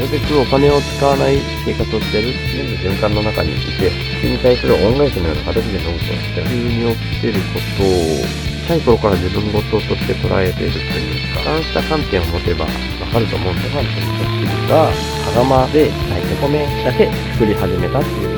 [0.00, 12.70] るべくお金を使わない生活をしてる、全部循環の中にいて、それに対する恩返しのような形でノートをして、急に起きてることを、小さい頃から自分事として捉えているというか、そうした観点を持てばわ
[13.12, 18.30] かると思うんで、ファンという組織が、羽釜で、炊いて米だけ作り始めたっていう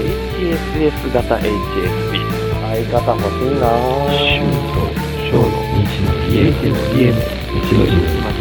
[0.83, 2.43] HSS 型 HSP。
[2.73, 4.17] 相方欲しいなぁ。
[4.17, 4.41] 週
[4.73, 4.81] と
[5.29, 5.45] 小の
[5.85, 7.21] 日の家の家の
[7.61, 8.32] 日の日今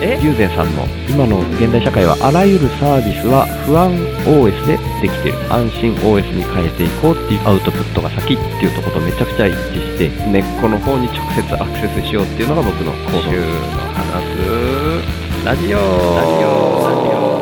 [0.00, 3.92] 友禅さんの今の現代社会はあらゆるサービスは不安
[4.24, 5.36] OS でできてる。
[5.52, 13.20] 安心 OS に変えていこうっていうアウトプットが先っていうところとめちゃくちゃ一致して根っこの方に直接アクセスしようっていうのが僕の行動。
[13.28, 13.44] 週の
[13.92, 14.24] 話。
[14.24, 15.76] すラジオ。
[15.76, 16.80] ラジオ。
[16.88, 17.40] ラジオ。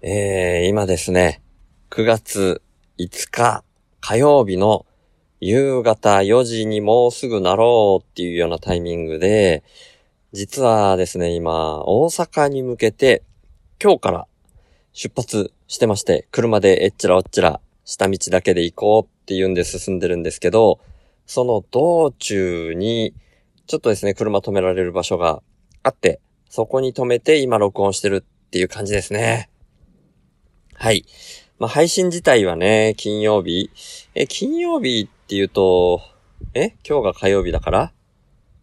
[0.00, 1.42] えー、今ですね、
[1.90, 2.62] 9月
[2.98, 3.64] 5日
[4.00, 4.86] 火曜日の
[5.40, 9.64] 夕方4時にもうすぐなろうっていうようなタイミングで、
[10.32, 13.22] 実はですね、今、大阪に向けて、
[13.82, 14.26] 今日から
[14.92, 20.78] 出発してまして、車でえっちらおっちら、下道だけで行こうっていうんで進んでるんですけど、
[21.24, 23.14] その道中に、
[23.66, 25.42] ちょっとですね、車止められる場所が
[25.82, 29.48] あって、そこに止めて今録音してるっていう感じですね。
[30.74, 31.06] はい。
[31.58, 33.70] まあ、配信自体はね、金曜日。
[34.14, 36.02] え、金曜日って言うと、
[36.54, 36.76] え？
[36.88, 37.92] 今日が火曜日だから？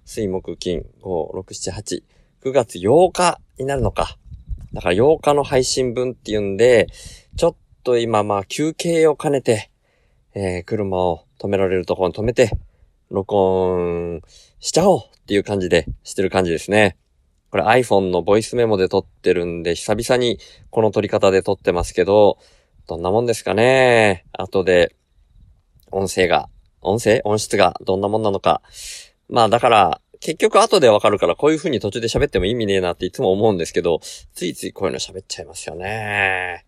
[0.06, 2.04] 水木金5、6、7、8。
[2.44, 4.18] 9月8日になるのか。
[4.74, 6.88] だから8日の配信分っていうんで、
[7.36, 9.72] ちょっと今まあ休憩を兼ねて、
[10.34, 12.52] えー車を止められるところに止めて、
[13.10, 14.22] 録音
[14.60, 16.98] しちゃおうっていう感じでしてる感じですね。
[17.50, 20.40] これ iPhone のボイスメモで撮ってるんで、久々に
[20.70, 22.38] この撮り方で撮ってますけど、
[22.88, 24.96] どんなもんですかね後で、
[25.92, 26.50] 音声が、
[26.88, 28.62] 音声音質がどんなもんなのか。
[29.30, 34.00] まあだから、結局後でわかるからこういう風に途中で喋っても意味ねえなっていつも思うんですけど、
[34.34, 36.66] ついついこういうの喋っちゃいますよね。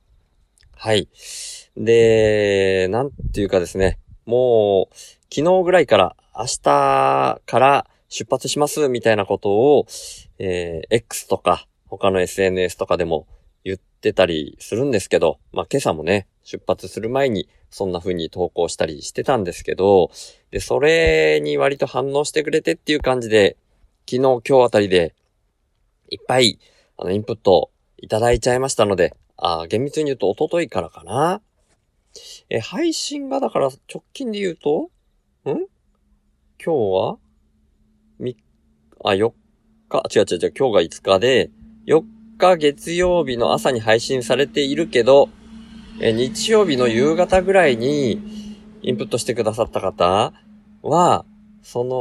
[0.76, 1.10] はい。
[1.76, 4.96] で、なんていうかですね、もう、
[5.34, 9.86] 昨日ぐらいから明日から出発しますみたいなことを、
[10.38, 13.28] えー X とか他の SNS とかでも
[13.64, 20.12] 言ってたりするんですけど、まあ今朝もね、出発する前にそんな風に投稿したりしてたんですけど、
[20.52, 23.58] で、それに割と反応してくれてっていう感じで、
[24.10, 25.14] 昨日今日あたりで
[26.10, 26.60] いっぱい
[26.98, 31.42] あのインプットいただいちゃいましたので、あー厳密に言うと一昨日からかな。
[32.50, 34.90] え、配信がだから直近で言うと、
[35.46, 35.46] ん？
[35.46, 35.68] 今
[36.58, 37.18] 日は？
[38.18, 38.36] み、
[39.04, 39.32] あ、4
[39.88, 41.52] 日、違う違う違う、今日が5日で、
[41.86, 42.04] 4
[42.38, 45.30] 日月曜日の朝に配信されているけど、
[46.02, 48.22] え、日曜日の夕方ぐらいに
[48.82, 50.32] インプットしてくださった方
[50.82, 51.26] は、
[51.62, 51.92] その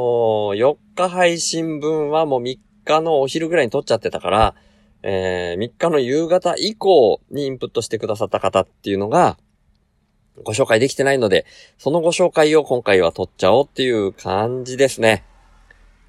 [0.54, 4.54] 4日配信分はもう3日のお昼ぐらいに撮っちゃってたから、
[5.02, 9.36] えー3日の夕方以降にインプットしてくださった方っていうのが、
[10.44, 11.44] ご紹介できてないので、
[11.76, 15.24] そのご紹介を今回は撮っちゃおうっていう感じですね。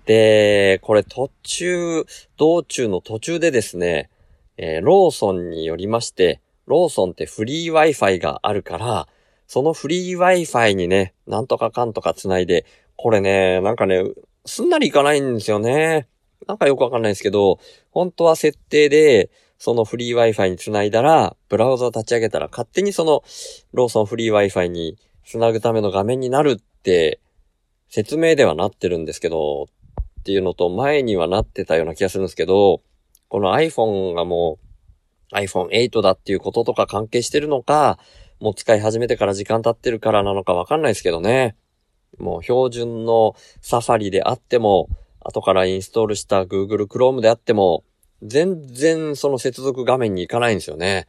[0.05, 2.05] で、これ途中、
[2.37, 4.11] 道中の途中でですね、
[4.57, 6.39] えーローソンによりまして、
[6.69, 9.07] ローソンってフリー Wi-Fi があるから、
[9.47, 12.63] そのフリー Wi-Fi にね、なんとかかんとか繋いで、
[12.95, 14.03] これね、なんかね、
[14.45, 16.07] すんなりいかないんですよね。
[16.47, 23.23] なんかよくわかんないですけど、本当は設定で、そのフリー Wi-Fi に繋いだら、ブラウザ立ち上げたら勝手にその
[23.73, 27.19] ローソンフリー Wi-Fi に繋ぐための画面になるって
[27.89, 29.63] 説明ではなってるんですけど、
[30.21, 32.81] っていうのと前にはなってたような気がするんですけど、
[33.27, 34.68] この iPhone がもう
[35.33, 37.99] iPhone8 だっていうこととか関係してるのか、
[38.39, 41.55] もう使い始めてから時間経ってるからなのかわかんないですけどね。
[42.17, 44.87] もう標準のサファリであっても、
[45.19, 47.83] 後からインストールした Google Chrome であっても、
[48.23, 51.07] 全然その接続画面に行かないんですよね。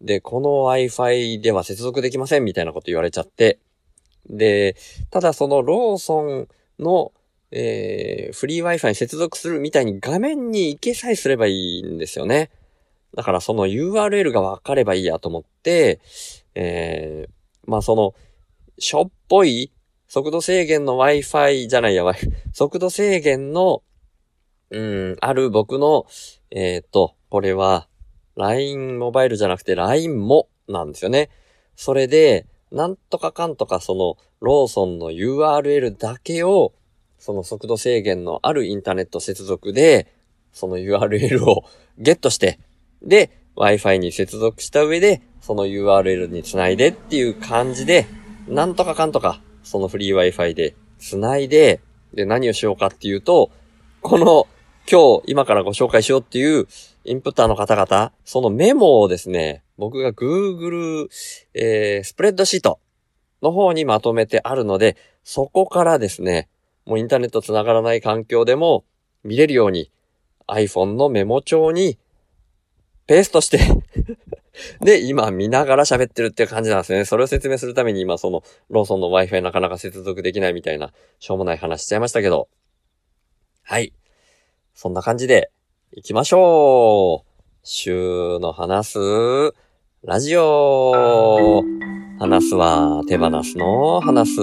[0.00, 3.58] で、この Wi-Fi では接続できませんみたいなこと言われちゃって。
[4.28, 4.76] で、
[5.10, 7.12] ただそのローソンの、
[7.50, 12.50] えー、フリー Wi-Fi に接続するみたいに画面に行けさえすればいいんですよね。
[13.14, 16.00] だからその URL が分かればいいやと思って、
[16.54, 18.14] えー、まあその、
[18.78, 19.72] しょっぽい
[20.08, 23.82] 速度制限の Wi-Fi じゃないや、Wi- 速度制限の、
[24.70, 26.06] うん、ある僕の、
[26.50, 27.88] えっ、と、これは、
[28.36, 31.30] LINE モバイルじゃなくて LINE もなんですよね。
[31.76, 36.72] それで、なんとかかんとかその、ローソンの URL だけを、
[37.18, 40.12] その速度制限のあるインターネット接続で、
[40.52, 41.64] その URL を
[41.98, 42.58] ゲットして、
[43.04, 48.06] で、Wi-Fi に接続した上で、その URL につないでっていう感じで、
[48.48, 51.80] なんとかかんとか、そのフリー Wi-Fi でつないで、
[52.14, 53.50] で、何をしようかっていうと、
[54.00, 54.46] この、
[54.90, 56.66] 今日、今からご紹介しようっていう、
[57.04, 61.08] インプッターの方々、そのメモをですね、僕が Google、
[61.52, 62.78] えー、スプレッドシート
[63.42, 66.48] の方にまとめてあるので、そこからですね、
[66.86, 68.84] もうインターネット繋がらない環境でも
[69.22, 69.90] 見れるように
[70.46, 71.98] iPhone のメモ帳に
[73.06, 73.58] ペーストして
[74.80, 77.04] で、 今見ながら喋ってるっていう感じなんですね。
[77.04, 82.48] それを説明するために今そのローソンの Wi-Fi なかなか接続できないみたいなしょうもない話しちゃいましたけど。
[83.62, 83.92] はい。
[84.74, 85.50] そんな感じで
[85.92, 87.30] 行きましょう。
[87.62, 88.98] 週の話す
[90.02, 91.62] ラジオ。
[92.18, 94.40] 話すは手放すの話す。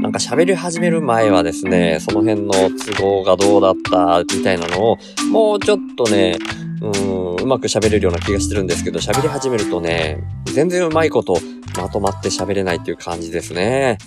[0.00, 4.98] なんか喋り始める前はですね、その辺の都合がどうだったみたいなのを、
[5.30, 6.36] もうちょっとね、
[6.84, 10.22] うーん、うまく喋れるような気がしてるんですけど、喋り始めるとね、
[10.52, 11.38] 全然うまいこと
[11.76, 13.98] まとまって喋れないっていう感じですね。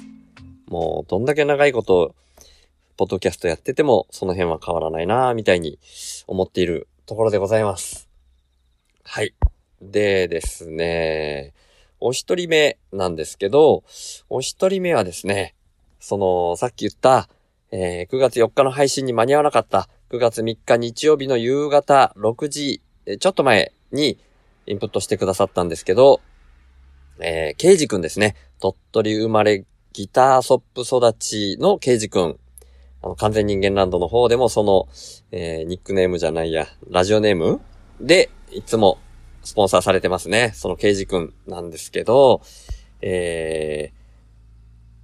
[0.67, 2.13] もう、どんだけ長いこと、
[2.95, 5.79] ポッドキャストやってても、その辺は変わらないなぁみたいに
[6.27, 8.07] 思っているところでございます。
[9.03, 9.33] はい。
[9.81, 11.53] でですね、
[11.99, 13.83] お一人目なんですけど、
[14.29, 15.55] お一人目はですね、
[15.99, 17.29] その、さっき言った、
[17.71, 22.81] えー9月4日の配信に間に合わなかった、9月3日日曜日の夕方6時、
[23.19, 24.17] ちょっと前に
[24.65, 26.21] インプットしてくださったんですけど、
[27.19, 28.35] えー、ケイジくんですね。
[28.61, 32.39] 鳥取生まれギターソップ育ちのケイジくん。
[33.03, 34.87] あの、完全人間ランドの方でもその、
[35.31, 37.59] えーニックネームじゃないや、ラジオネーム
[37.99, 38.99] で、いつも
[39.43, 40.53] スポンサーされてますね。
[40.55, 42.39] そのケイジくんなんですけど、
[43.01, 43.97] えー、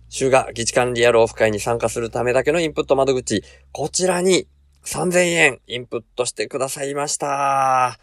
[0.08, 4.48] 週が議事管理野郎オフ会に参加するためだけのインプット窓口、こちらに
[4.86, 8.00] 3000円インプットしてくださいました。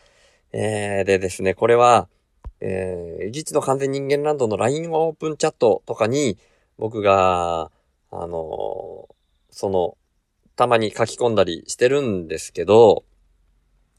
[0.52, 2.08] えー、でですね、これは、
[2.60, 6.38] えー、議事の完全人間ランドの LINE オープンチャットとかに、
[6.78, 7.70] 僕が、
[8.10, 9.14] あのー
[9.50, 9.96] その、
[10.56, 13.04] たまに書き込んだりしてるんですけど、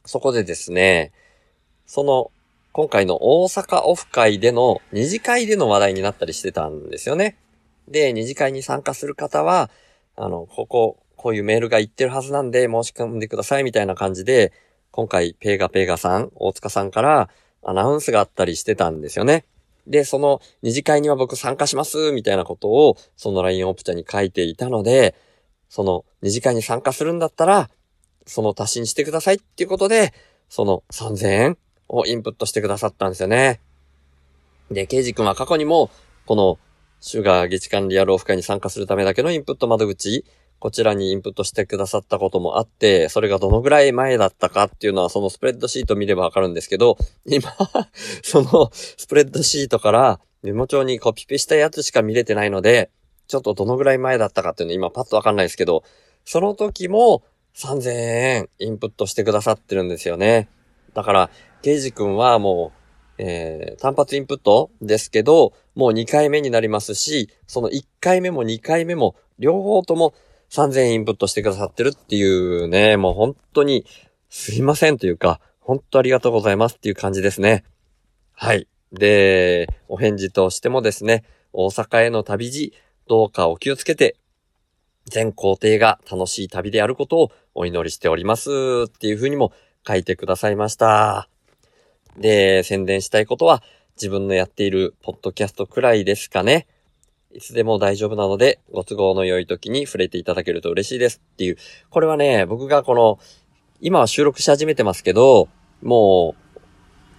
[0.05, 1.11] そこでですね、
[1.85, 2.31] その、
[2.71, 7.37] 今回の大阪オフ会での二次会での話題になったりしてたんですよね。
[7.87, 9.69] で、二次会に参加する方は、
[10.15, 14.51] あの、ここ、こういうメールが言ってるはずなんで申し込んでくださいみたいな感じで、
[14.89, 17.29] 今回、ペーガペーガさん、大塚さんから
[17.61, 19.45] アナウンスがあったりしてたんですよね。
[19.85, 25.13] で、その二次会には僕参加しますみたいなことを、その LINE オプチャに書いていたので、
[25.69, 27.69] その二次会に参加するんだったら、
[28.25, 30.11] その足しにしてくださいっていうことで、
[30.49, 31.57] その3000円
[31.87, 33.61] をインプットしてくださったんですよね。
[34.71, 35.91] で、ケイジ君は過去にも、
[36.25, 36.57] この、
[37.03, 40.23] シュガー議事管理野郎オフ会に参加するためだけのインプット窓口、
[40.61, 47.51] こちらにインプットしてくださったこともあって、それがどのぐらい前だったかっていうのはそのスプレッドシート見ればわかるんですけど、今、
[48.21, 52.91] そのスプレッドシートからメモ帳にコピペしたやつしか見れてないので、
[53.27, 55.83] ちょっとどのぐらい前だったかっていうの今パッとわかんないですけど、
[56.25, 57.23] その時も
[57.55, 60.47] 3000円インプットしてくださってるんですよね。
[60.93, 61.29] だから、
[61.63, 62.81] ケイジ君はもう、
[63.17, 70.13] えー、単発インプットですけど、もう2回目になりますし、その1回目も2回目も、両方とも
[70.51, 73.85] 3000インプットしてくださってるっていうね、もう本当に
[74.29, 77.63] すいませんというか、本当ありがとうございますっていう感じですね。
[78.33, 78.67] はい。
[78.91, 82.73] で、お返事としてもですね、大阪への旅路、
[83.07, 84.17] どうかお気をつけて、
[85.05, 88.49] 全工程が楽しい旅であることをお祈りしております
[88.87, 89.53] っていうふうにも
[89.87, 91.29] 書いてくださいました。
[92.17, 93.63] で、宣伝したいことは
[93.95, 96.67] 自分のやっているポッドキャストくらいですかね。
[97.33, 101.57] いつでも大丈夫なので、ご都合の良い時に触れていただけると嬉しいですっていう。
[101.89, 103.19] これはね、僕がこの、
[103.79, 105.47] 今は収録し始めてますけど、
[105.81, 106.35] も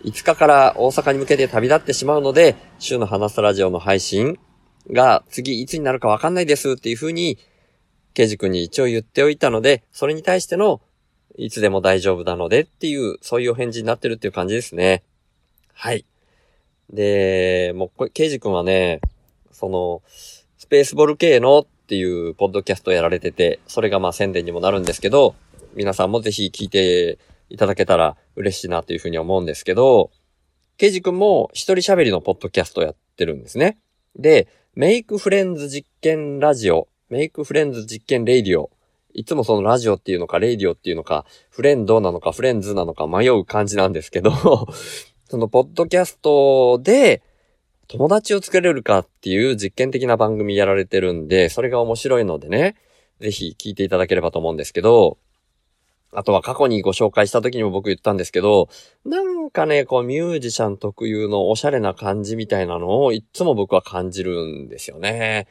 [0.04, 4.38] う、5日から大阪に向けて旅立ってしまうので、週の話すラジオの配信
[4.90, 7.38] が次いつになるかわかんないですっていう風に、
[8.14, 10.81] ケイジ君に一応言っておいたので、それに対しての、
[11.37, 15.02] いつでも大丈夫なのでっていう、そういうお返事になってるっていう感じですね。
[15.73, 16.04] はい。
[16.90, 19.00] で、もう、ケイジ君はね、
[19.62, 20.02] その、
[20.59, 25.37] スペースボルケーノっていうポッドキャストやられてて、それがまあ宣伝にもなるんですけど、
[25.75, 30.11] 皆さんもぜひ聞いていただけたら嬉しいなというふうに思うんですけど、
[30.78, 33.78] ケイジ君も一人喋りのポッドキャストやってるんですね。
[34.16, 38.71] で、メイクフレンズ実験ラジオ、メイクフレンズ実験レイディオ、
[39.14, 44.33] いつもそのラジオっていうのか、レイディオっていうのか、フレンドなのか、フレンズなのか迷う感じなんですけど、
[45.31, 47.23] そのポッドキャストで
[47.93, 52.75] 友達を作れるかっていう実験的な番組やられてるんで、それが面白いのでね、
[53.21, 55.19] ぜひ聞いていただければと思うんですけど、
[56.11, 58.71] あとは過去にご紹介した時にも僕言ったんですけど、
[59.05, 65.47] なんかね、こうミュージシャン特有のおしゃれな感じみたいなのをいつも僕は感じるんですよね。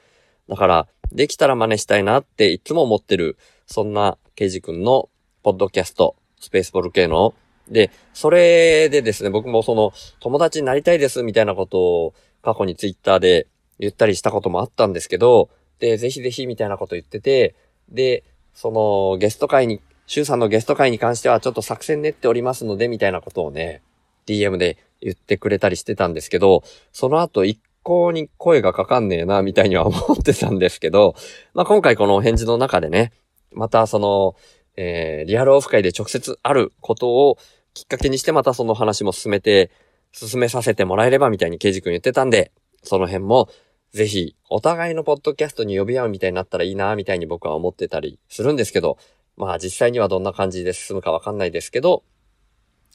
[0.50, 5.10] だから、できたら真似したいなっていつも思ってる、そんなケイジ君の
[5.44, 7.36] ポッドキャスト、スペースボル系の。
[7.68, 13.48] で、それでですね、僕もその友達になりたいですみたいなことを過去にツイッターで
[13.80, 17.56] 言ったりしたこともあったんですけど、で、ぜひぜひみたいなこと言ってて、
[17.90, 23.82] で、そのゲスト会にシュウさんのゲスト会に関してはちょっと作戦練っておりますので、みたいなことをね、
[24.28, 31.16] DM で言ってくれたりしてたんですけど、その後一向に声がかかんねえな、みたいには思ってたんですけど、
[31.54, 33.14] まあ、今回このお返事の中でね、
[33.54, 34.36] またその、
[34.76, 37.38] えー、リアルオフ会で直接あることを
[37.74, 39.72] きっかけにしてまたその話も進めて、
[40.12, 42.51] 進めさせてもらえればみたいにケイジ君言ってたんで、
[42.84, 43.50] その辺も
[43.94, 48.98] ぜひお互いのポッドキャストに呼び合うみたいになったらいいな、みたいに僕は思ってたりするんですけど、
[49.38, 52.03] まあ実際にはどんな感じで進むかわかんないですけど、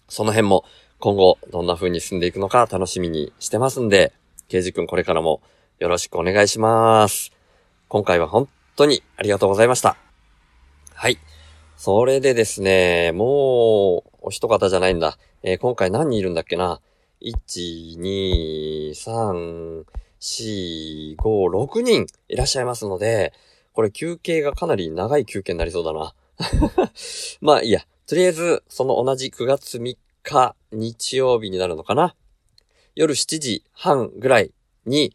[0.09, 0.65] その辺も
[0.99, 4.13] 今後どんな風に進んでいくのか楽しみにしてますんで、
[4.49, 5.43] ケイジ君これからも
[5.79, 7.33] よろしくお願いします。
[7.89, 9.97] 今回は本当にありがとうございました。
[10.95, 11.19] はい。
[11.77, 15.19] それでですね、もう、お一方じゃないんだ。
[15.43, 16.81] えー今回何人いるんだっけな
[17.21, 19.85] ?1、2、3、
[20.21, 23.33] 4、5、6人いらっしゃいますので、
[23.73, 26.15] これ休憩がかなり長い休憩になりそうだな。
[27.41, 27.87] まあいいや。
[28.07, 32.15] とりあえず、その同じ9月3日日曜日になるのかな。
[32.95, 34.53] 夜7時半ぐらい
[34.87, 35.15] に、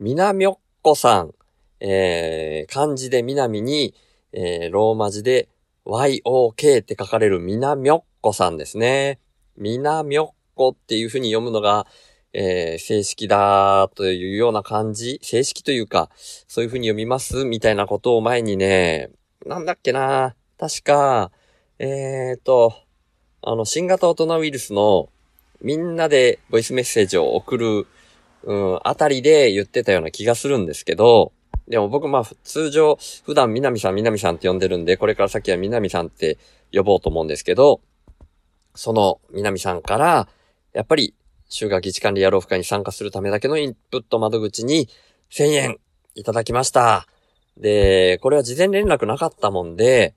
[0.00, 1.34] みなみょっこさん、
[1.80, 3.94] えー、漢字でみなみに、
[4.32, 5.48] えー、ローマ字で
[5.86, 9.20] YOK って書かれるみなみょっこさんですね。
[9.56, 11.86] みなみょっこっていう風に読むのが、
[12.32, 16.10] えー、正式だというような感じ正式というか、
[16.48, 19.10] そういう風に読みますみたいなことを前にね、
[19.46, 21.30] なんだっけな確か、
[21.78, 22.74] えーと、
[23.42, 25.10] あの、新型大人ウイルスの
[25.60, 27.86] みんなでボイスメッセージを送る、
[28.42, 31.32] うん、あたりで言ってたような気がするんですけど、
[31.68, 36.38] でも僕まあ通常普段南さん南さんって呼んでるんで、これから先は南さんって
[36.72, 37.80] 呼ぼうと思うんですけど、
[38.74, 40.28] その南さんから、
[40.74, 41.14] やっぱり
[41.48, 44.88] 修学一管理野郎会に参加するためだけのインプット窓口に
[45.30, 45.78] 1000円
[46.14, 47.06] いただきました。
[47.56, 50.14] で、これは事前連絡なかったもんで、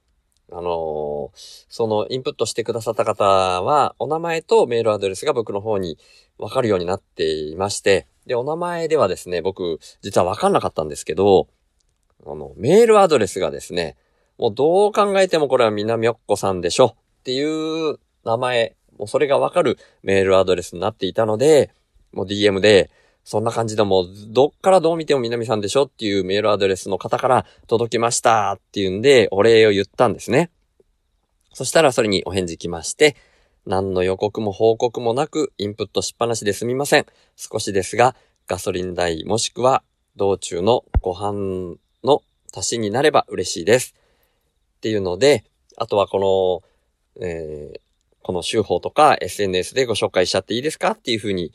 [0.52, 5.98] あのーそのインプットしてくださった方は、お名前とメールアドレスが僕の方に
[6.38, 11.48] わかるようになっていまして、で、お名前ではですね、僕、実はわかんなかったんですけど、
[12.26, 13.98] あの、メールアドレスがですね、
[14.38, 21.72] もうどう考えてもこれはみなみょっこさんでしょっていう名前、もうそれがわかるメールアドレスになっていたので、
[22.14, 22.90] もう DM で、
[23.24, 30.50] そんな感じでもう、どっからどう見ても南さんでしょっていうメールアドレスの方から届きましたっていうんで、お礼を言ったんですね。
[31.54, 33.18] そしたらそれにお返事来まして、
[33.66, 37.06] 何の予告も報告もなく、インプットしっぱなしですみません。
[37.36, 38.16] 少しですが、
[38.48, 39.84] ガソリン代もしくは
[40.16, 41.76] 道中のご飯
[42.06, 42.22] の
[42.56, 43.94] 足しになれば嬉しいです。
[44.78, 45.44] っていうので、
[45.76, 46.64] あとはこ
[47.20, 47.87] の、えー
[48.28, 51.54] この手法とか SNS でご紹介しちゃっていいですかっていうふうに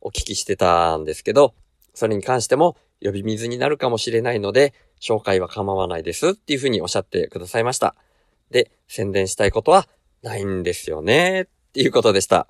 [0.00, 1.54] お聞きしてたんですけど、
[1.94, 7.94] それに関しても呼び水になるかもしれないので、紹介は構わないですっていうふうにおっしゃってくださいました。
[8.50, 9.86] で、宣伝したいことは
[10.24, 12.48] ないんですよねっていうことでした。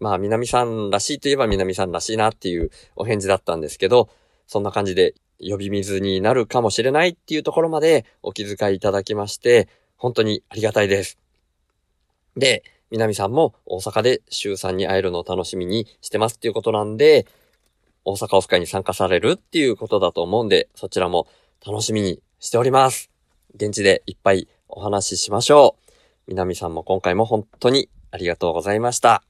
[0.00, 4.10] まあ、南さんらしいといえば南さんらしいなっていうお返事だったんですけど、
[4.46, 11.16] そんな感じで呼び水になるかもしれないっていうところまでお気遣いいただきまして、本当にありがたいです。
[12.36, 17.26] で、南さんも大阪で周さんに会えるのを楽しみにしてますっていうことなんで、
[18.04, 21.26] 大阪オフ会に参加されるっていうことだと思うんで、そちらも
[21.66, 23.10] 楽しみにしております。
[23.54, 25.92] 現地でいっぱいお話ししましょう。
[26.28, 29.22] 南さんも今回も本当にありがとうございました。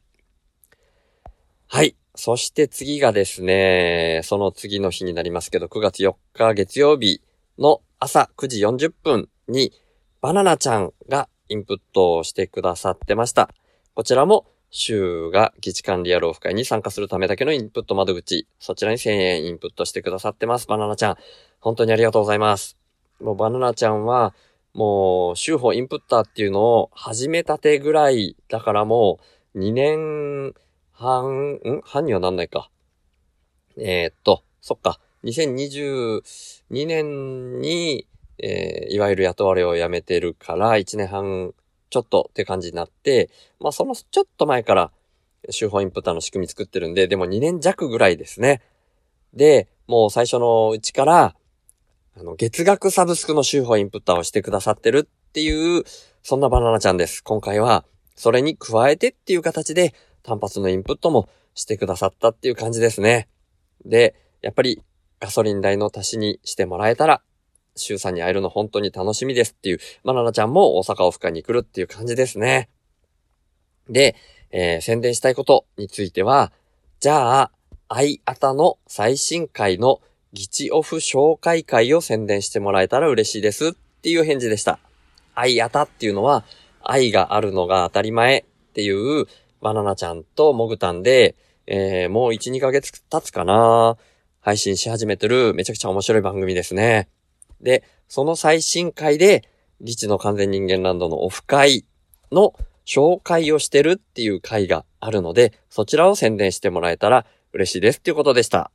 [1.67, 1.97] はい。
[2.15, 7.21] そして次がですね、その次の日になりますけど、9月4日月曜日
[7.59, 9.73] の朝9時40分に、
[10.21, 13.50] バナナちゃんがインプットをしてくださってました。
[13.95, 20.67] こちらも、週が議事館リアルオフ会に参加するためだけのインプット窓口、そちらに1000円インプットしてくださってます。
[20.67, 21.17] バナナちゃん。
[21.61, 22.76] 本当にありがとうございます。
[23.21, 24.35] もうバナナちゃんは、
[24.75, 29.19] もう、週報インプッターっていうのを始めたてぐらい、だからも
[29.55, 30.55] う、2年
[30.93, 31.81] 半、ん？
[31.83, 32.71] 半にはなんないか。
[33.76, 35.00] えーっと、そっか。
[35.25, 36.23] 2022
[36.87, 38.07] 年に、
[38.38, 41.52] えーいわゆる雇われを辞めてるから、1年半
[41.90, 43.30] ちょっとって感じになって、
[43.61, 44.90] まあそのちょっと前から、
[45.50, 48.62] 週報インプッターの仕組み作ってるんで、でも2年弱ぐらいですね。
[49.35, 51.35] で、もう最初のうちから、
[52.16, 55.85] あの、月額サブスクの週報インプッターをしてくださってるっていう、
[56.23, 57.23] そんなバナナちゃんです。
[57.23, 57.85] 今回は、
[58.16, 63.28] それに加えてっていう形で、単発のインプットもしてくださったっていう感じですね。
[63.85, 64.83] で、やっぱり
[65.21, 67.23] ガソリン代の足しにしてもらえたら、
[67.78, 72.68] 週さんに会えるの本当に楽しみですっていう、バナナちゃんも大阪オフ会に来るっていう感じですね。
[73.88, 74.16] で、
[74.50, 76.52] えー宣伝したいことについては、
[77.00, 77.50] じゃあ、
[77.88, 80.00] アイアタの最新回の
[80.32, 84.78] ギチオフ紹介会を宣伝してもらえたら嬉しいですっていう返事でした。
[85.35, 86.44] アイアタっていうのは、
[86.82, 89.26] 愛があるのが当たり前っていう
[89.61, 91.35] バナナちゃんとモグタンで、
[91.66, 93.97] えーもう1、2ヶ月経つかな
[94.40, 97.08] 配信し始めてるめちゃくちゃ面白い番組ですね。
[97.61, 99.49] で、その最新回で、
[99.81, 101.85] リチの完全人間ランドのオフ会
[102.33, 108.71] の紹介をしてるっていう回があるので、そちらを宣伝してもらえたら嬉しいですっていうことでした。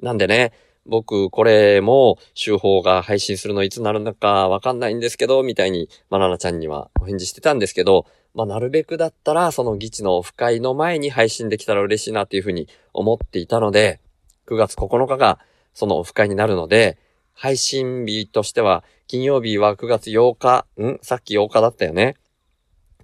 [0.00, 0.52] なんでね、
[0.86, 14.00] 僕、これも、週報が配信するのいつなるのかわかんないんですけど、みたいに、バナナちゃんにはお返事してたんですけど、まあ、なるべくだったら、その議地のオフ会の前に配信できたら嬉しいなっていうふうに思っていたので、
[14.46, 15.38] 9月9日が
[15.72, 16.98] そのオフ会になるので、
[17.34, 20.98] 配信日としては、金曜日は9月8日、ん？
[21.02, 22.16] さっき8日だったよね。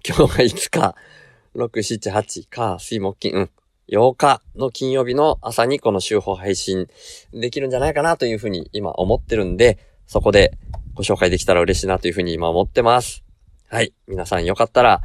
[0.07, 0.95] 今日が5日、
[1.55, 1.69] 6、
[1.99, 3.49] 7、8、か、水木金、うん。
[3.89, 6.87] 8日の金曜日の朝にこの週報配信
[7.33, 10.57] できるんじゃないかなというふうに今思ってるんで、そこで
[10.93, 13.23] ご紹介できたら嬉しいなというふうに今思ってます。
[13.67, 13.93] はい。
[14.07, 15.01] 皆さんよかったら、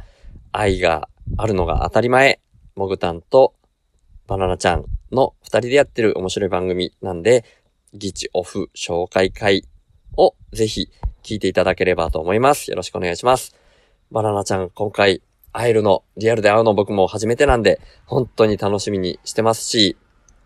[0.53, 2.39] 愛があるのが当たり前、
[2.75, 3.53] モグタンと
[4.25, 7.43] バナナちゃんの二人でやってる面白い番組なんで、
[7.93, 9.63] ギチオフ紹介会
[10.15, 10.89] をぜひ
[11.23, 12.69] 聞いていただければと思います。
[12.69, 13.55] よろしくお願いします。
[14.11, 15.21] バナナちゃん、今回
[15.51, 19.97] 会えるの、リアルで会うの僕も初めてなんで、本当に楽しみにしてますし、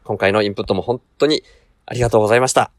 [0.03, 1.43] 今回のインプットも本当に
[1.85, 2.71] ありがとうございました。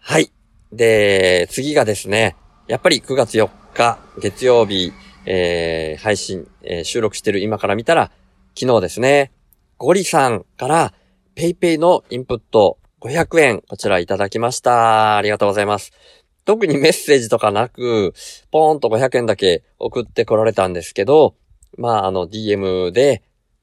[0.00, 0.30] はい。
[0.72, 2.36] で、次がですね、
[2.68, 4.92] やっぱり9月4日、月曜日、
[5.26, 8.10] えー、配信、えー収録してる今から見たら、
[8.58, 9.32] 昨日ですね、
[9.78, 10.94] ゴリさんから、
[11.34, 15.16] ペイペイのインプット500円、こちらいただきました。
[15.16, 15.92] ありがとうございます。
[16.44, 18.14] 特にメッセージとかなく、
[18.52, 21.34] ポーンと500円だけ送ってこられたんですけど、
[21.76, 23.22] まあ、あの、DM で、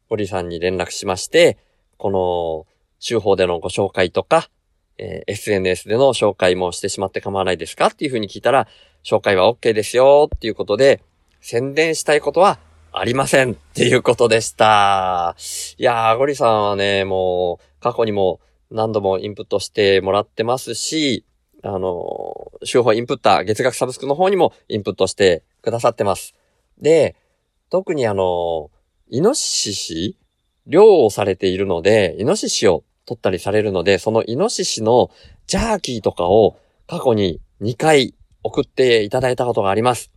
[0.09, 1.57] ゴリさんに連絡しまして、
[1.97, 2.67] この、
[2.99, 4.49] 週報でのご紹介とか、
[4.97, 8.67] えー SNS での紹介もしてしまって構わないですかっていうふうに聞いたら、
[9.03, 11.01] 紹介は OK ですよっていうことで、
[11.39, 12.59] 宣伝したいことは
[12.93, 15.35] ありませんっていうことでした。
[15.77, 21.25] いやー、ゴリさんはね、もう、過去にも何度もインプットしてもらってますし、
[21.63, 26.35] あの、週報インプッター、月額サブスクの方にもインプットしてくださってます。
[26.81, 27.15] で、
[27.69, 28.71] 特にあの、
[29.09, 30.17] イノシシ
[30.67, 35.11] 漁をされているので、イノシシを取ったりされるので、そのイノシシの
[35.47, 40.11] ジャーキーとかを過去に2回送っていただいたことがあります。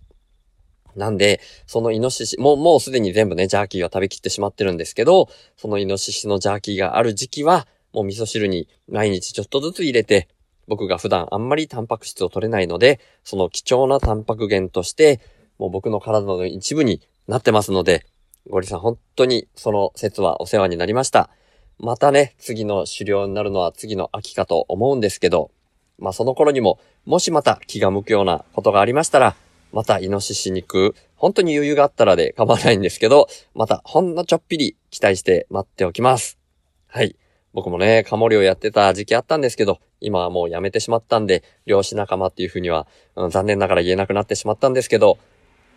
[0.97, 10.29] なんで、そのイノシシ、もう、もうすでに全部ね、ジャーキーは食べきってしまってるんですけど、そのイノシシのジャーキーがある時期は、もう味噌汁に毎日ちょっとずつ入れて、
[10.67, 15.21] 僕が普段あんまりタンパク質を取れないので、その貴重なタンパク源として、
[15.59, 18.07] もう僕の体の一部になってますので、
[18.49, 21.31] ゴリさん本当にその説はお世話になりました。
[21.79, 25.51] またね、次の狩猟になるのは次の秋かと思うんですけど、
[25.99, 29.37] まあその頃にも、もしまた気が向くようなことがありましたら、
[29.75, 36.39] またイノシシ肉、本当に余裕があったらで構わないんですけど、またほんのちょっぴり期待して待っておきます。
[36.87, 37.17] はい。
[37.53, 45.19] 僕もね、カモ漁やってた時期あったんですけど、今はもうやめてしまったんで、漁師仲間っていうふうには、うん残念ながら言えなくなってしまったんですけど、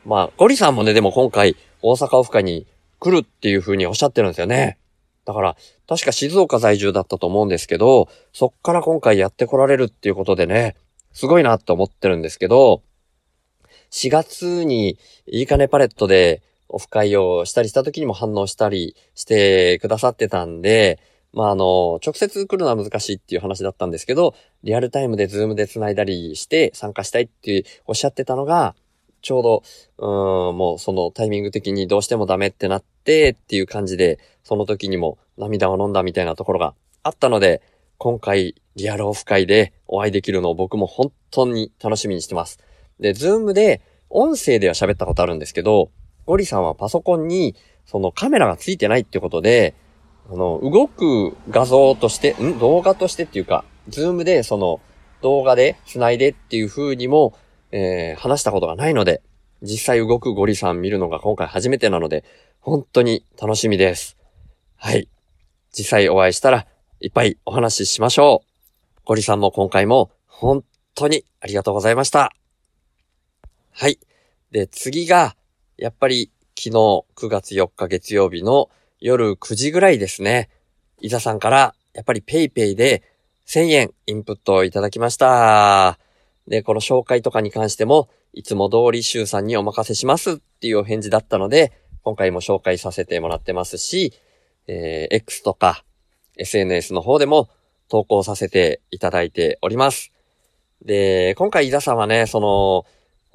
[0.06, 2.68] まあ、ゴリさんもね、でも今回、大阪オフ会に
[3.00, 4.78] 来るっていうふうにおっしゃってるんですよね。
[5.26, 5.58] だから、
[5.88, 10.76] 確か静岡在住だったと思うんですけど、そっから今回やってこられるっていうことでね、
[11.14, 12.84] すごいなって思ってるんですけど、
[13.92, 14.98] 4月に
[15.28, 21.00] いいかねパレットでオフ会をしたりした時にも反応したりしてくださってたんで、
[21.34, 28.76] まあ、あの、直接来るのは難しいっていう話だったんですけど、リアルタイムでズームで繋いだりして参加したいっておっしゃってたのが、
[29.22, 29.64] ちょうど、
[29.98, 36.74] うーん、もうそのタイミング的にどうしてもダメってなってっていう感じで、その時にも涙を飲んだみたいなところが
[37.04, 37.62] あったので、
[37.98, 42.60] 今回リアルオフ会でお会いできるのを僕も本当に楽しみにしてます。
[43.00, 45.92] で、ズームで音声では喋ったことあるんですけど、
[46.26, 47.56] ゴリさんはパソコンに
[47.86, 49.76] そのカメラがついてないってことで、
[50.30, 52.60] あの、動く画像として、ん？
[52.60, 54.82] 動画としてっていうか、ズームでその
[55.22, 57.34] 動画で繋いでっていう風にも、
[57.72, 59.22] えー話したことがないので、
[59.62, 62.24] 実際動くゴリさん見るのが今回初めてなので、
[62.60, 64.18] 本当に楽しみです。
[64.76, 65.08] はい。
[65.72, 66.68] 実際お会いしたら、
[67.00, 69.02] いっぱいお話ししましょう。
[69.06, 70.64] ゴリさんも今回も本
[70.96, 72.37] 当にありがとうございました。
[73.80, 74.00] はい。
[74.50, 75.36] で、次が、
[75.78, 76.72] やっぱり昨日
[77.16, 80.50] 9月4日月曜日の夜9時ぐらいですね。
[81.00, 83.04] 伊沢さんから、やっぱり PayPay で
[83.46, 86.00] 1000円インプットをいただきました。
[86.48, 94.12] で、この紹介とかに関しても、いつも通り周さんにお任せしますっていうお返事だったので、今回も紹介させてもらってますし、
[94.66, 95.84] えー X とか
[96.38, 97.48] SNS の方でも
[97.90, 100.12] 投稿させていただいております。
[100.84, 102.86] で、今回伊田さんはね、その、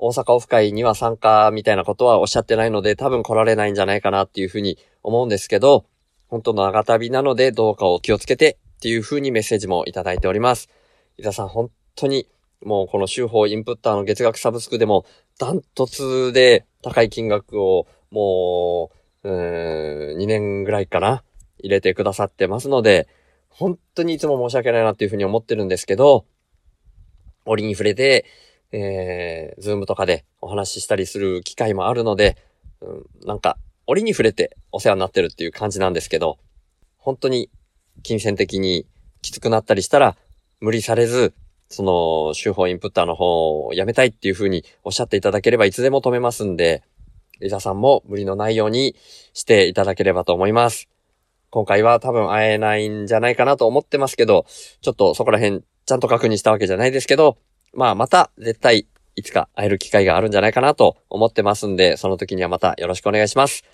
[0.05, 5.87] 大阪オフ会には参加みたいなことはおっしゃってないので、多分来られないんじゃないかなっていうふうに思うんですけど、
[6.27, 10.69] 本当の長旅なのでどうかを気をつけてっていうふうにメッセージもいただいております。
[11.19, 12.27] 伊田さん本当に
[12.65, 15.07] もうこの週報インプッターの月額サブスクでも
[15.39, 18.91] ダントツで高い金額をも
[19.23, 21.23] う、うん、2年ぐらいかな
[21.61, 23.07] 入れてくださってますので、
[23.51, 26.25] 本当にいつも申し訳ないなっていうふうに思ってるんですけど、
[27.45, 28.25] 折に触れて、
[28.73, 32.37] えー、ズームとかでお話ししたりする機会もあるので、
[32.81, 32.91] う
[33.25, 36.39] ん、なんか、折に触れてお世話になってるっていう感じなんですけど、
[36.97, 37.51] 本当に
[38.03, 38.87] 金銭的に
[39.21, 40.17] きつくなったりしたら、
[40.61, 41.35] 無理されず、
[41.69, 46.83] その、手法インプッターの方をやめたいっていう風におっしゃっていただければいつでも止めますんで、
[47.41, 48.95] リザさんも無理のないように
[49.35, 50.89] していただければと思います。
[51.51, 54.47] 今回は多分会えないんじゃないかなと思ってますけど、
[54.81, 57.37] ちょっとそこら辺ちゃんと確認したわけじゃないですけど、
[57.75, 63.65] まあまた絶対いつか会える機会があるんじゃないかなと思ってますんで、その時にはまたよろしくお願いします。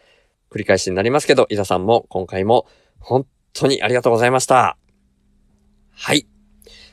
[0.51, 2.67] 繰り返しになりますけど、伊沢さんも今回も
[2.99, 4.77] 本当にありがとうございました。
[5.93, 6.27] はい。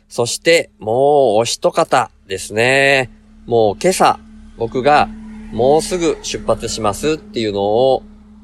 [0.07, 0.95] そして、もう
[1.37, 3.11] お一方ですね。
[3.45, 4.19] もう今朝、
[4.57, 5.07] 僕が
[5.51, 8.03] もうすぐ出発しますっていうのを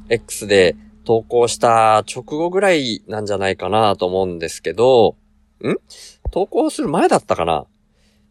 [0.10, 5.16] X で投稿した直後ぐらいなんじゃないかなと思うんですけど、
[5.64, 5.76] ん？
[6.32, 7.66] 投稿する前だったかな？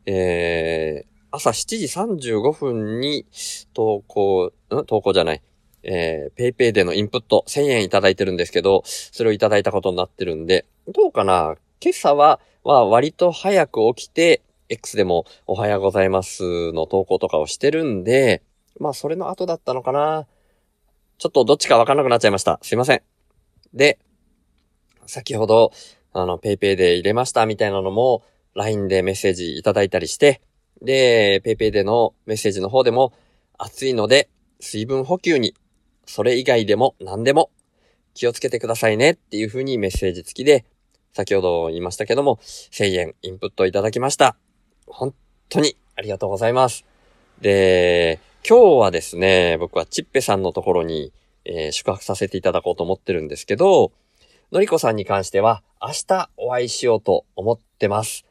[0.07, 3.27] えー、朝7時35分に
[3.75, 4.85] 投稿、ん？
[4.87, 5.43] 投稿じゃない。
[5.83, 11.57] えー、ペイペイでのインプット1000円いただいてるんですけど、それをいただいたことになってるんで、どうかな？
[11.83, 18.43] 今朝は、まあ割と早く起きて、X でもおはようございますの投稿とかをしてるんで、
[18.79, 20.27] まあそれの後だったのかな？
[21.19, 22.59] ちょっとどっちかわかんなくなっちゃいました。
[22.63, 23.03] すいません。
[23.75, 23.99] で、
[25.07, 25.73] 先ほど、
[26.13, 28.23] あの、ペイペイで入れましたみたいなのも、
[28.55, 30.41] LINE でメッセージいただいたりして、
[30.83, 33.13] で、ペイペイでのメッセージの方でも、
[33.59, 34.29] 暑いので、
[34.61, 35.55] 水分補給に、
[36.07, 37.51] それ以外でも何でも
[38.15, 40.65] 気をつけてくださいねっていう風にメッセージ付きで、
[41.13, 44.37] 先ほど言いましたけども、1000円インプットいただきました。
[44.87, 45.15] 本
[45.49, 46.85] 当にありがとうございます。
[47.41, 51.13] で、今日はですね、僕はチッペさんのところに、
[51.45, 53.93] えー宿泊させていただこうと思ってるんですけど、
[54.53, 58.25] のりこさんに関しては明日お会いしようと思ってます。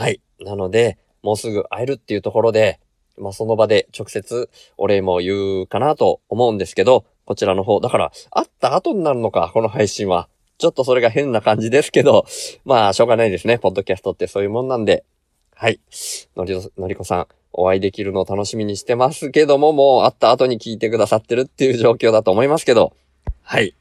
[0.00, 0.22] はい。
[0.40, 2.80] なので、もうすぐ会えるっていうところで、
[3.18, 10.30] まあ、その場で直接お礼も言うかなと思うんですけど、こちらの方、だから、会った後になるのか、この配信は。
[10.56, 12.24] ちょっとそれが変な感じですけど、
[12.64, 13.58] まあ、しょうがないですね。
[13.58, 15.04] ポッドキャストってそういうもんなんで。
[15.54, 15.80] はい。
[16.34, 22.94] のりのりこさん、お会いできるのを楽しみにしてますけども、もう会った後に聞いてくださってるっていう状況だと思いますけど、
[23.42, 23.74] はい。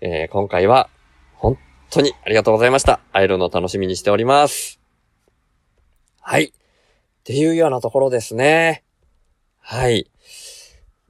[0.00, 0.88] えー今回は、
[1.36, 1.56] 本
[1.90, 2.98] 当にありがとうございました。
[3.12, 4.83] 会えるのを楽しみにしております。
[6.26, 6.44] はい。
[6.44, 6.52] っ
[7.22, 8.82] ていうようなところですね。
[9.60, 10.10] はい。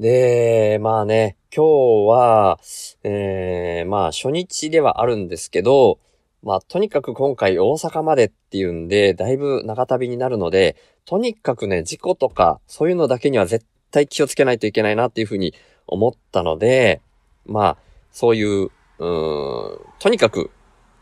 [0.01, 1.65] で、まあね、今
[2.07, 2.59] 日は、
[3.05, 6.01] えー、まあ初日ではあるんですけど、
[6.43, 10.75] まあとにかく今回大阪までっていうんで、だいぶ長旅になるので、
[11.05, 15.55] とにかくね、事故とか、そういうのだけには絶対気をつけないといけないなっていうふうに
[15.87, 17.01] 思ったので、
[17.47, 17.77] まあ、
[18.11, 20.51] そういう、うーん、とにかく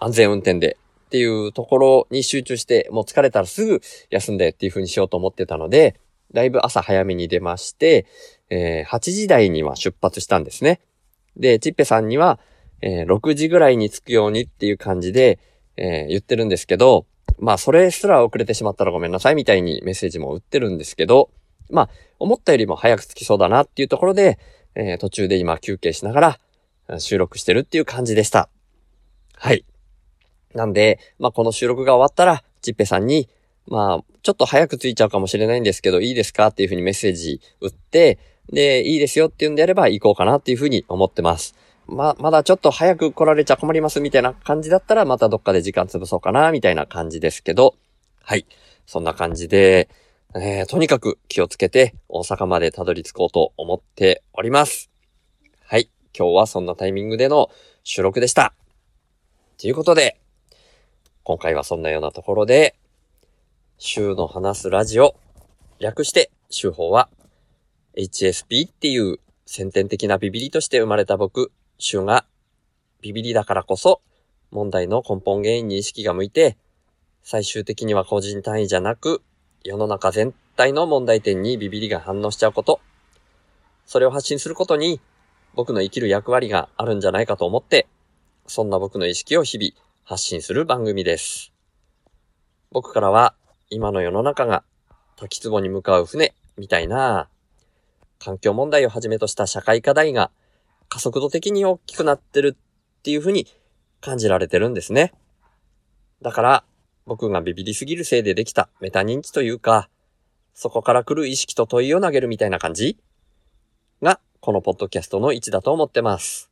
[0.01, 0.77] 安全運転で
[1.12, 6.01] っていうところに集中して、もう疲れたらすぐ休んでっていう風にしようと思ってたので、
[6.33, 8.07] だいぶ朝早めに出まして、
[8.48, 10.81] えー8時台には出発したんですね。
[11.37, 12.40] で、チッペさんには、
[12.81, 15.38] えー6時ぐらいに着くようにっていう感じで、
[15.77, 17.05] えー言ってるんですけど、
[17.38, 21.29] まあそれすら遅れてしまったらごめんなさいみたいにメッセージも打ってるんですけど、
[21.68, 21.88] まあ、
[22.20, 24.38] 思ったよりも早く着きそうだなっていうところで、
[24.77, 26.38] えー途中で今休憩しなが
[26.88, 28.48] ら収録してるっていう感じでした。
[29.37, 29.66] はい。
[30.55, 33.29] なんで、まあ、この収録が終わったら、ちっぺさんに、
[33.67, 36.49] まあ、ちょっと早く着いちゃうかもしれないんですけど、いいですか？
[36.49, 38.19] っていうふうにメッセージ打って、
[38.53, 41.55] で、いいですよっていうんであれば行こうかなっていうふうに思ってます。
[41.87, 47.75] ま、まだちょっと早く来られちゃ困りますみたいな感じだったら、またどっかで時間潰そうかな、みたいな感じですけど、
[48.23, 48.47] はい。
[48.87, 49.88] そんな感じで、
[50.35, 54.91] えー、とにかく気をつけて大阪までたどり着こうと思っております。
[55.65, 55.91] はい。
[56.17, 57.51] 今日はそんなタイミングでの
[57.85, 58.55] 収録でした。
[59.59, 60.19] ということで、
[61.25, 62.75] 今回はそんなようなところで、
[63.79, 65.15] 週の話すラジオ、
[65.79, 67.09] 略して、週報は、
[67.97, 72.25] HSP っていう先天的なビビリとして生まれた僕、週が、
[73.03, 74.01] ビビリだからこそ、
[74.51, 76.57] 問題の根本原因に意識が向いて、
[77.23, 79.23] 最終的には個人単位じゃなく、
[79.63, 82.81] 世の中全体の問題点にビビリが反応しちゃうこと、
[83.87, 85.01] それを発信することに、
[85.55, 87.87] 僕の生きる役割があるんじゃないかと思って、
[88.49, 91.53] そんな僕の意識を日々発信する番組です。
[92.73, 93.35] 僕からは、
[93.71, 94.65] 今の世の中が
[95.17, 97.29] 滝壺に向かう船みたいな、
[98.19, 100.31] 環境問題をはじめとした社会課題が
[100.88, 103.47] 加速度的に大きくなってるっていうふうに
[104.01, 105.12] 感じられてるんですね。
[106.21, 106.65] だから、
[107.07, 109.88] 僕がビビりすぎるせいでできたメタ認知というか、
[110.53, 112.99] そこから来る意識と問いを投げるみたいな感じ
[114.03, 116.52] が、このポッドキャストの位置だと思ってます。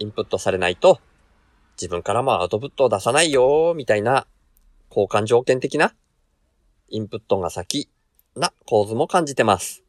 [0.00, 0.98] インプットされないと、
[1.80, 4.26] 自分からもアウトプットを出さないよーみたいな
[4.90, 5.94] 交換条件的な
[6.88, 7.88] インプットが先
[8.34, 9.84] な構図も感じてます。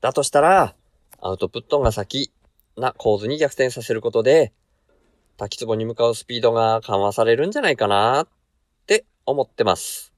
[0.00, 0.74] だとしたら、
[1.20, 2.32] アウトプットが先
[2.76, 4.52] な構図に逆転させることで、
[5.36, 8.28] 滝壺に向かうスピードが緩和されるんじゃないかなっ
[8.86, 10.12] て思ってます。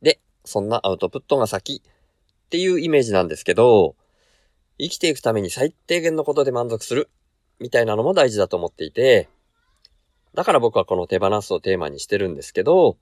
[0.00, 3.96] で、そんなアウトプットが先っていうイメージなんですけど、
[4.78, 7.08] 生きていくために最低限のことで満足する。
[7.60, 9.28] みたいなのも大事だと思っていて、
[10.34, 12.96] だから僕はこの手放すをテーマにしてるんですけど、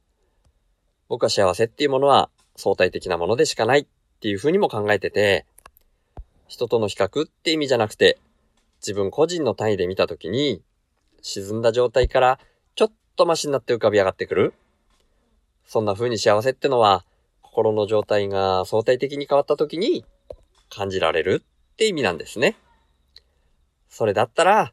[1.08, 3.80] 僕は幸せっていうものは相対的なものでしかない。
[3.80, 3.87] っ
[4.22, 5.46] ていうふうにも考えてて、
[6.46, 8.20] 人との比較って意味じゃなくて、
[8.80, 10.62] 自分個人の単位で見たときに、
[11.22, 12.38] 沈んだ状態から
[12.76, 14.54] ちょっとマシになって浮かび上がってくる。
[15.66, 17.04] そんな風に幸せってのは、
[17.40, 20.04] 心の状態が相対的に変わったときに
[20.68, 21.42] 感じられる。
[21.72, 22.56] って意味なんですね。
[23.88, 24.72] それだったら、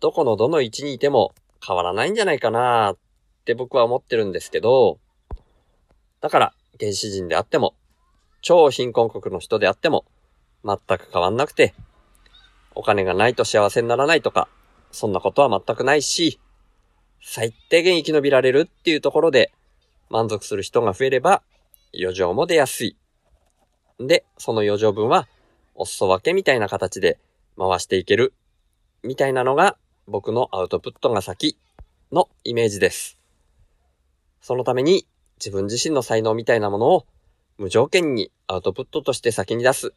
[0.00, 2.96] どこのどの位置にいても変わらないんじゃないかなっ
[3.44, 4.98] て僕は思ってるんですけど、
[6.20, 7.74] だから原始人であっても、
[8.40, 10.04] 超貧困国の人であっても、
[10.64, 11.74] 全く変わんなくて、
[12.74, 14.48] お金がないと幸せにならないとか、
[14.92, 16.40] そんなことは全くないし、
[17.20, 19.52] 最低限生き延びられるっていうところで
[20.08, 21.42] 満足する人が増えれば、
[21.98, 22.96] 余剰も出やすい。
[23.98, 25.26] で、その余剰分は、
[25.78, 27.18] お裾分けみたいな形で
[27.56, 28.34] 回していける。
[29.04, 29.76] みたいなのが
[30.08, 31.56] 僕のアウトプットが先
[32.10, 33.16] のイメージです。
[34.42, 35.06] そのために
[35.38, 37.06] 自分自身の才能みたいなものを
[37.58, 39.92] 無条件にアウトプットとして先に出す。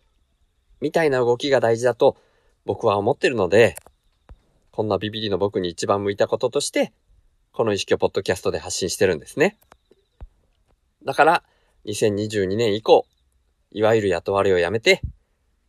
[0.82, 2.16] みたいな動きが大事だと
[2.64, 3.76] 僕は思ってるので、
[4.72, 6.94] こんなビビリの僕に一番向いたこととして、
[7.54, 9.58] この意識をポッドキャストで発信してるんですね。
[11.04, 11.44] だから、
[11.86, 13.06] 2022年以降、
[13.72, 15.02] いわゆる雇われをやめて、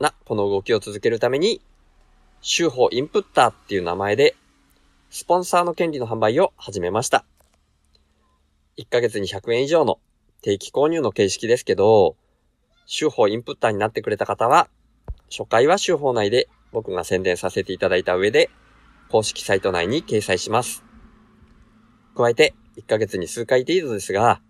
[0.00, 1.60] なこの動きを続けるために、
[2.40, 4.36] 週報インプッターっていう名前で、
[5.10, 7.24] スポンサーの権利の販売を始めました。
[8.76, 9.98] 1ヶ月に100円以上の
[10.42, 12.16] 定期購入の形式ですけど、
[12.84, 14.68] 週報インプッターになってくれた方は、
[15.30, 18.50] 初回は週報内で僕が宣伝させていただいた上で、
[19.08, 20.84] 公式サイト内に掲載します。
[22.16, 24.40] 加えて、1ヶ月に数回程度ですが、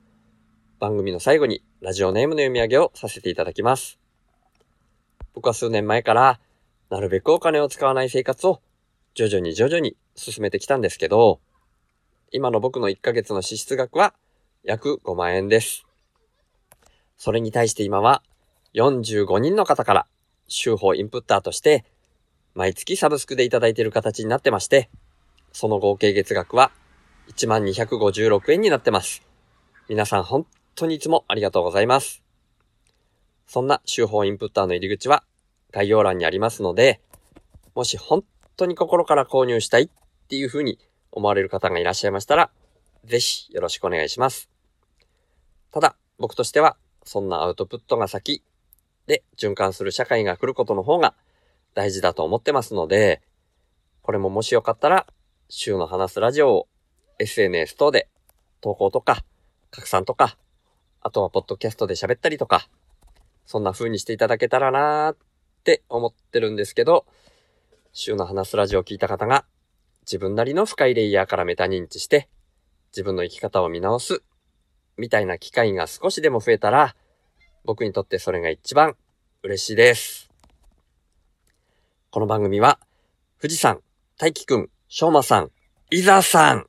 [0.80, 3.98] 番組の最後にラジオネームの読み上げをさせていただきます。
[5.37, 6.40] 僕は数年前から、
[6.88, 8.62] なるべくお金を使わない生活を
[9.14, 11.40] 徐々に徐々に進めてきたんですけど、
[12.33, 14.14] 今の僕の1ヶ月の支出額は
[14.64, 15.85] 約5万円です。
[17.18, 18.22] それに対して今は
[18.75, 20.07] 45人の方から
[20.49, 21.85] 週報インプッターとして
[22.55, 24.88] 毎月サブスクでいただいている形になってまして、
[25.53, 26.72] その合計月額は
[27.37, 29.22] 1256円になってます。
[29.87, 32.26] 皆さん本当にいつもありがとうございます。
[33.46, 35.24] そんな週報インプッターの入り口は
[35.72, 37.00] 概要欄にありますので、
[37.74, 38.24] もし本
[38.56, 39.88] 当に心から購入したいっ
[40.28, 40.78] ていう風に
[41.12, 42.50] 思われる方がいらっしゃいましたら、
[43.04, 44.50] ぜひよろしくお願いします。
[45.70, 48.42] ただ、僕としては、そんなアウトプットが先
[49.06, 51.14] で循環する社会が来ることの方が
[51.74, 53.22] 大事だと思ってますので、
[54.02, 55.06] これももしよかったら、
[55.48, 56.68] 週の話すラジオを
[57.18, 58.09] SNS 等で
[58.61, 59.24] 投稿とか
[59.70, 60.37] 拡散とか、
[61.00, 62.68] あとはポッドキャストで喋ったりとか、
[63.46, 65.16] そんな風にしていただけたらなーっ
[65.64, 67.06] て思ってるんですけど、
[67.92, 69.46] 週の話すラジオを聞いた方が
[70.02, 72.28] 自分なりの深いレイヤーからメタ認知して
[72.92, 74.22] 自分の生き方を見直す
[74.98, 76.94] みたいな機会が少しでも増えたら
[77.64, 78.96] 僕にとってそれが一番
[79.42, 80.30] 嬉しいです。
[82.11, 82.78] この番組は
[83.40, 83.80] 富士山、
[84.18, 85.50] 大輝くん、しょうまさん、
[85.90, 86.66] 伊沢さん、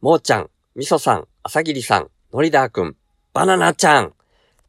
[0.00, 2.96] もーちゃん、みそさん、あさぎりさん、のりだーくん、
[3.32, 4.12] バナナちゃん、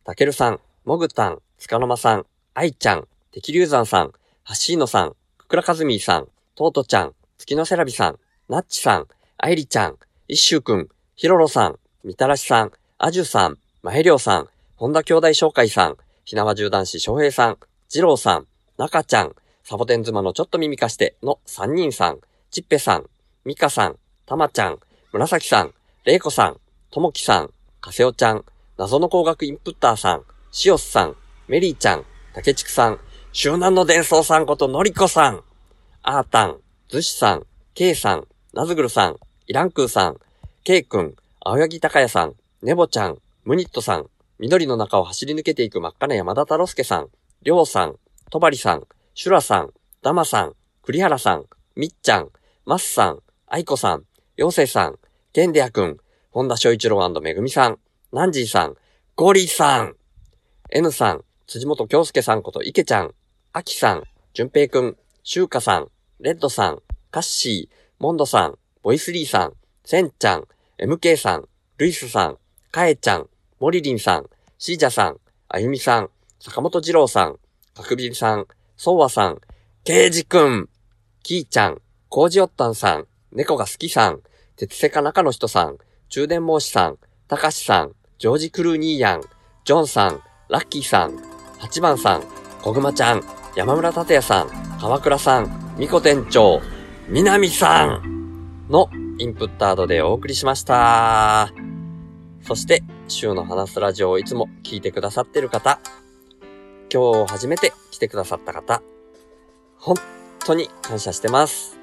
[0.03, 4.13] たけるさん、もぐたん、つかの間さん、あいちゃん、てきりゅうざんさん、
[4.45, 9.97] はしーのさん、くくらかずみーさん、とうとちゃん、月のせらびさん、なっちさん、あいりちゃん、
[10.29, 14.47] いっしゅうくん、ひろろさん、みたらしさん、あじゅさん、まへりょうさん、
[14.77, 17.57] 本田兄弟紹介さん、ひなわ銃男子翔平さん、
[17.89, 18.47] じろうさん、
[18.77, 23.09] なかちゃん、サボテン妻のちょっと耳貸しての3人さん、ちっぺさん、
[23.43, 24.79] みかさん、たまちゃん、
[25.11, 25.73] 紫さん、
[26.05, 28.45] れいこさん、ともきさん、かせおちゃん、
[28.77, 30.23] 謎の工学インプッターさん、
[30.57, 31.15] しおすさん、
[31.47, 32.99] メリーちゃん、たけちくさん、
[33.31, 35.43] 周南の伝送さんことのりこさん、
[36.01, 36.57] あーたん、
[36.89, 40.17] ずしさん、けいさん、なずぐるさん、いらんくーさん、
[40.63, 47.09] けいくん、青柳高也さん、ねぼちゃん、むにっとさん、緑の中を走り抜けていく真っ赤な山田太郎介さん、
[47.43, 47.95] りょうさん、
[48.31, 49.69] とばりさん、しゅらさん、
[50.01, 52.29] だまさん、栗原さん、みっちゃん、
[52.65, 54.97] まっさん、あいこさん、ようせさん、
[55.33, 55.97] けんでやくん、
[56.31, 57.77] 本田翔一郎めぐみさん、
[58.11, 58.75] ナンジーさん、
[59.15, 59.96] ゴリさん、
[60.69, 63.13] N さん、辻本京介さんこと池ちゃん、
[63.53, 64.03] あきさん、
[64.33, 65.87] じゅんぺいくん、しゅうかさん、
[66.19, 69.53] レッドさん、カッシー、モンドさん、ボイスリーさん、
[69.85, 70.43] センちゃん、
[70.77, 72.37] MK さん、ルイスさん、
[72.69, 73.29] カエちゃん、
[73.61, 74.25] モリリンさん、
[74.57, 77.39] シージャさん、あゆみさん、坂本二郎さん、
[77.73, 79.39] かくびりさん、そうわさん、
[79.85, 80.67] ケイジくん、
[81.23, 84.19] キーちゃん、コージオッタンさん、猫が好きさん、
[84.57, 85.77] 鉄セカ中の人さん、
[86.09, 86.97] 中電申しさん、
[87.29, 89.21] たかしさん、ジョージクルーニーヤン、
[89.63, 91.17] ジョンさん、ラッキーさん、
[91.57, 92.23] 八番さん、
[92.61, 93.21] こぐまちゃん、
[93.55, 96.61] 山村達也さん、川倉さん、みこ店長、
[97.09, 101.51] みなみさんのインプッタードでお送りしました。
[102.41, 105.81] そして、週の話すラジオをいつも聞いてくださってる方、
[106.93, 108.81] 今日初めて来てくださった方、
[109.77, 109.97] 本
[110.45, 111.77] 当に感謝してます。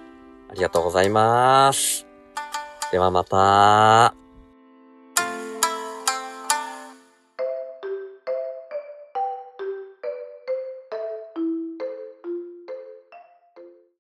[0.51, 2.07] ありがとうございます。
[2.91, 4.24] ではまた。